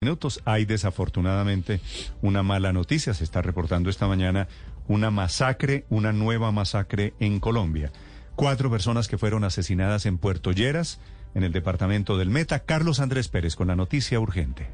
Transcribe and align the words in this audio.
minutos. 0.00 0.40
Hay 0.44 0.64
desafortunadamente 0.64 1.80
una 2.22 2.44
mala 2.44 2.72
noticia. 2.72 3.14
Se 3.14 3.24
está 3.24 3.42
reportando 3.42 3.90
esta 3.90 4.06
mañana 4.06 4.46
una 4.86 5.10
masacre, 5.10 5.86
una 5.90 6.12
nueva 6.12 6.52
masacre 6.52 7.14
en 7.18 7.40
Colombia. 7.40 7.90
Cuatro 8.36 8.70
personas 8.70 9.08
que 9.08 9.18
fueron 9.18 9.42
asesinadas 9.42 10.06
en 10.06 10.18
Puerto 10.18 10.52
Lleras, 10.52 11.00
en 11.34 11.42
el 11.42 11.52
departamento 11.52 12.16
del 12.16 12.30
Meta. 12.30 12.60
Carlos 12.60 13.00
Andrés 13.00 13.26
Pérez 13.26 13.56
con 13.56 13.66
la 13.66 13.76
noticia 13.76 14.20
urgente. 14.20 14.70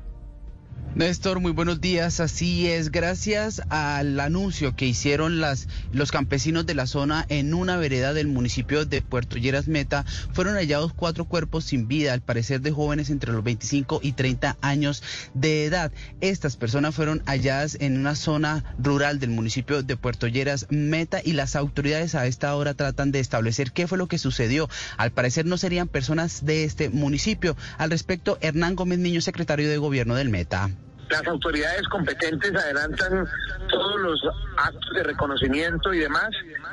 Néstor, 0.94 1.40
muy 1.40 1.50
buenos 1.50 1.80
días. 1.80 2.20
Así 2.20 2.68
es, 2.68 2.92
gracias 2.92 3.60
al 3.68 4.20
anuncio 4.20 4.76
que 4.76 4.86
hicieron 4.86 5.40
las, 5.40 5.66
los 5.90 6.12
campesinos 6.12 6.66
de 6.66 6.76
la 6.76 6.86
zona 6.86 7.26
en 7.28 7.52
una 7.52 7.76
vereda 7.76 8.12
del 8.12 8.28
municipio 8.28 8.84
de 8.84 9.02
Puerto 9.02 9.36
Lleras 9.36 9.66
Meta, 9.66 10.04
fueron 10.32 10.54
hallados 10.54 10.92
cuatro 10.92 11.24
cuerpos 11.24 11.64
sin 11.64 11.88
vida, 11.88 12.12
al 12.12 12.20
parecer 12.20 12.60
de 12.60 12.70
jóvenes 12.70 13.10
entre 13.10 13.32
los 13.32 13.42
25 13.42 13.98
y 14.04 14.12
30 14.12 14.56
años 14.60 15.02
de 15.34 15.64
edad. 15.64 15.90
Estas 16.20 16.56
personas 16.56 16.94
fueron 16.94 17.24
halladas 17.26 17.76
en 17.80 17.98
una 17.98 18.14
zona 18.14 18.76
rural 18.78 19.18
del 19.18 19.30
municipio 19.30 19.82
de 19.82 19.96
Puerto 19.96 20.28
Lleras 20.28 20.68
Meta 20.70 21.20
y 21.24 21.32
las 21.32 21.56
autoridades 21.56 22.14
a 22.14 22.28
esta 22.28 22.54
hora 22.54 22.74
tratan 22.74 23.10
de 23.10 23.18
establecer 23.18 23.72
qué 23.72 23.88
fue 23.88 23.98
lo 23.98 24.06
que 24.06 24.18
sucedió. 24.18 24.68
Al 24.96 25.10
parecer 25.10 25.44
no 25.44 25.56
serían 25.56 25.88
personas 25.88 26.46
de 26.46 26.62
este 26.62 26.88
municipio. 26.88 27.56
Al 27.78 27.90
respecto, 27.90 28.38
Hernán 28.40 28.76
Gómez 28.76 29.00
Niño, 29.00 29.20
secretario 29.20 29.68
de 29.68 29.78
Gobierno 29.78 30.14
del 30.14 30.28
Meta. 30.28 30.70
Las 31.14 31.28
autoridades 31.28 31.86
competentes 31.86 32.52
adelantan 32.56 33.24
todos 33.70 34.00
los 34.00 34.20
actos 34.56 34.90
de 34.96 35.04
reconocimiento 35.04 35.94
y 35.94 36.00
demás 36.00 36.28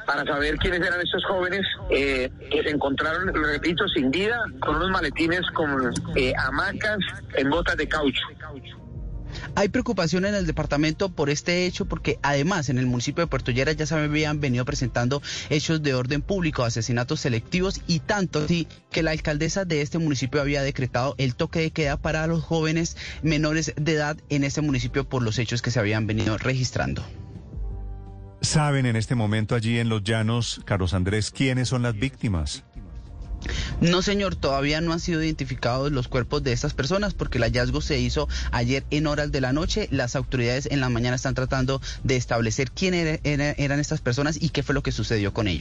para 0.08 0.24
saber 0.26 0.58
quiénes 0.58 0.82
eran 0.82 1.00
estos 1.00 1.24
jóvenes 1.26 1.62
eh, 1.92 2.28
que 2.50 2.64
se 2.64 2.72
encontraron, 2.72 3.32
repito, 3.36 3.88
sin 3.90 4.10
vida, 4.10 4.44
con 4.60 4.78
unos 4.78 4.90
maletines 4.90 5.42
con 5.54 5.94
eh, 6.16 6.34
hamacas 6.40 6.98
en 7.36 7.52
botas 7.52 7.78
de 7.78 7.88
caucho. 7.88 8.24
Hay 9.56 9.70
preocupación 9.70 10.26
en 10.26 10.36
el 10.36 10.46
departamento 10.46 11.10
por 11.10 11.30
este 11.30 11.66
hecho 11.66 11.86
porque 11.86 12.20
además 12.22 12.70
en 12.70 12.78
el 12.78 12.86
municipio 12.86 13.24
de 13.24 13.28
Puerto 13.28 13.52
Lleras 13.52 13.78
ya 13.78 13.86
se 13.86 13.96
habían 13.96 14.40
venido 14.40 14.66
presentando 14.66 15.22
hechos 15.50 15.82
de 15.84 15.94
orden 15.94 16.22
público, 16.22 16.64
asesinatos 16.64 17.22
selectivos 17.22 17.82
y 17.88 18.00
tanto 18.00 18.40
así 18.40 18.68
que 18.92 19.04
la 19.04 19.12
alcaldesa 19.12 19.66
de 19.66 19.82
este 19.82 19.98
municipio 19.98 20.42
había 20.42 20.62
decretado 20.62 21.16
el 21.18 21.36
toque 21.36 21.60
de 21.60 21.72
queda 21.72 21.98
para 21.98 22.28
los 22.28 22.44
jóvenes 22.44 22.98
menores 23.22 23.74
de 23.76 23.94
edad 23.94 24.18
en 24.30 24.44
este 24.44 24.62
municipio 24.62 25.08
por 25.08 25.24
los 25.24 25.40
hechos 25.40 25.62
que 25.62 25.72
se 25.72 25.80
habían 25.80 26.08
venido 26.08 26.38
registrando. 26.38 27.04
¿Saben 28.42 28.88
en 28.88 28.96
este 28.96 29.14
momento 29.14 29.54
allí 29.54 29.78
en 29.78 29.88
Los 29.88 30.04
Llanos, 30.04 30.62
Carlos 30.66 30.96
Andrés, 30.96 31.30
quiénes 31.30 31.70
son 31.70 31.84
las 31.84 31.94
víctimas? 31.94 32.64
No, 33.82 34.04
señor, 34.04 34.36
todavía 34.36 34.80
no 34.80 34.94
han 34.94 35.00
sido 35.00 35.24
identificados 35.24 35.92
los 35.92 36.08
cuerpos 36.08 36.44
de 36.44 36.52
estas 36.52 36.76
personas 36.76 37.16
porque 37.16 37.40
el 37.40 37.44
hallazgo 37.44 37.82
se 37.82 38.00
hizo 38.00 38.30
ayer 38.52 38.84
en 38.92 39.08
horas 39.08 39.32
de 39.32 39.42
la 39.42 39.54
noche. 39.54 39.88
Las 39.90 40.16
autoridades 40.16 40.68
en 40.70 40.80
la 40.82 40.90
mañana 40.90 41.16
están 41.16 41.34
tratando 41.34 41.82
de 42.04 42.16
establecer 42.16 42.70
quién 42.70 42.94
eran 42.94 43.80
estas 43.80 44.00
personas 44.00 44.38
y 44.40 44.50
qué 44.50 44.62
fue 44.62 44.76
lo 44.76 44.84
que 44.84 44.92
sucedió 44.92 45.34
con 45.34 45.48
ellos. 45.48 45.60